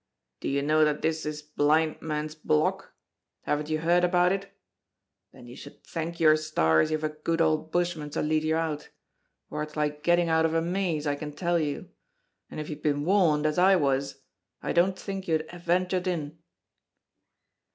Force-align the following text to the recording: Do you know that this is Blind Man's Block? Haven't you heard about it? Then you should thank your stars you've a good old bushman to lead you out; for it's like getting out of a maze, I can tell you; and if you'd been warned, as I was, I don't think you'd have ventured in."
Do 0.39 0.49
you 0.49 0.63
know 0.63 0.83
that 0.83 1.03
this 1.03 1.27
is 1.27 1.43
Blind 1.43 2.01
Man's 2.01 2.33
Block? 2.33 2.91
Haven't 3.43 3.69
you 3.69 3.81
heard 3.81 4.03
about 4.03 4.31
it? 4.31 4.51
Then 5.31 5.45
you 5.45 5.55
should 5.55 5.83
thank 5.83 6.19
your 6.19 6.35
stars 6.37 6.89
you've 6.89 7.03
a 7.03 7.09
good 7.09 7.39
old 7.39 7.71
bushman 7.71 8.09
to 8.09 8.23
lead 8.23 8.41
you 8.43 8.55
out; 8.55 8.89
for 9.47 9.61
it's 9.61 9.75
like 9.77 10.01
getting 10.01 10.27
out 10.27 10.43
of 10.47 10.55
a 10.55 10.61
maze, 10.63 11.05
I 11.05 11.13
can 11.13 11.33
tell 11.33 11.59
you; 11.59 11.91
and 12.49 12.59
if 12.59 12.67
you'd 12.67 12.81
been 12.81 13.05
warned, 13.05 13.45
as 13.45 13.59
I 13.59 13.75
was, 13.75 14.23
I 14.59 14.73
don't 14.73 14.97
think 14.97 15.27
you'd 15.27 15.47
have 15.51 15.61
ventured 15.65 16.07
in." 16.07 16.39